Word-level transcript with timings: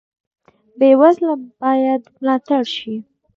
بې 0.77 0.89
وزله 1.01 1.33
باید 1.61 2.01
ملاتړ 2.19 2.61
شي 2.75 2.95